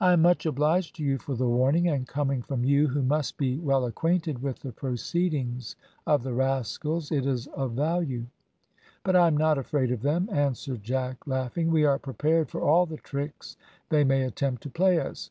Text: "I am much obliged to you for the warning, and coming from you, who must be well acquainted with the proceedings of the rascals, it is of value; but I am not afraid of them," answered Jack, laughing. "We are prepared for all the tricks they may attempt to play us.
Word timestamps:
"I 0.00 0.14
am 0.14 0.22
much 0.22 0.46
obliged 0.46 0.96
to 0.96 1.04
you 1.04 1.18
for 1.18 1.34
the 1.34 1.46
warning, 1.46 1.86
and 1.86 2.08
coming 2.08 2.40
from 2.40 2.64
you, 2.64 2.86
who 2.88 3.02
must 3.02 3.36
be 3.36 3.58
well 3.58 3.84
acquainted 3.84 4.40
with 4.40 4.60
the 4.60 4.72
proceedings 4.72 5.76
of 6.06 6.22
the 6.22 6.32
rascals, 6.32 7.12
it 7.12 7.26
is 7.26 7.46
of 7.48 7.72
value; 7.72 8.24
but 9.02 9.14
I 9.14 9.26
am 9.26 9.36
not 9.36 9.58
afraid 9.58 9.90
of 9.92 10.00
them," 10.00 10.26
answered 10.32 10.82
Jack, 10.82 11.26
laughing. 11.26 11.70
"We 11.70 11.84
are 11.84 11.98
prepared 11.98 12.48
for 12.48 12.62
all 12.62 12.86
the 12.86 12.96
tricks 12.96 13.58
they 13.90 14.04
may 14.04 14.22
attempt 14.22 14.62
to 14.62 14.70
play 14.70 14.98
us. 14.98 15.28